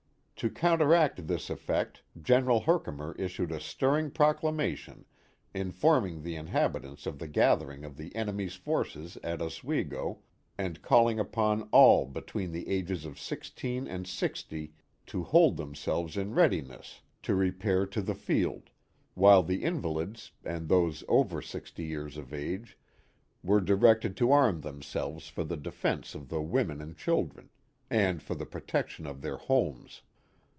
To 0.43 0.49
counter 0.49 0.95
act 0.95 1.27
this 1.27 1.51
effect 1.51 2.01
General 2.19 2.61
Herkimer 2.61 3.13
issued 3.19 3.51
a 3.51 3.59
stirring 3.59 4.09
proclamation 4.09 5.05
informing 5.53 6.23
the 6.23 6.35
inhabitants 6.35 7.05
of 7.05 7.19
the 7.19 7.27
gathering 7.27 7.85
of 7.85 7.95
the 7.95 8.15
enemy's 8.15 8.55
forces 8.55 9.19
at 9.21 9.39
Oswego 9.39 10.23
and 10.57 10.81
calling 10.81 11.19
upon 11.19 11.69
all 11.71 12.07
between 12.07 12.51
the 12.51 12.67
ages 12.67 13.05
of 13.05 13.19
sixteen 13.19 13.85
and 13.87 14.07
sixty 14.07 14.73
to 15.05 15.21
hold 15.21 15.57
themselves 15.57 16.17
in 16.17 16.33
readiness 16.33 17.01
to 17.21 17.35
repair 17.35 17.85
to 17.85 18.01
4i6 18.01 18.01
The 18.01 18.01
Mohawk 18.01 18.03
Valley 18.03 18.15
the 18.15 18.15
field, 18.49 18.69
while 19.13 19.43
the 19.43 19.63
invalids 19.63 20.31
and 20.43 20.67
those 20.67 21.03
over 21.07 21.43
sixty 21.43 21.83
years 21.85 22.17
of 22.17 22.33
age 22.33 22.79
were 23.43 23.61
directed 23.61 24.17
to 24.17 24.31
arm 24.31 24.61
themselves 24.61 25.27
for 25.27 25.43
the 25.43 25.55
defence 25.55 26.15
of 26.15 26.29
the 26.29 26.41
women 26.41 26.81
and 26.81 26.97
children, 26.97 27.51
and 27.91 28.23
for 28.23 28.33
the 28.33 28.47
protection 28.47 29.05
of 29.05 29.21
their 29.21 29.37
homes. 29.37 30.01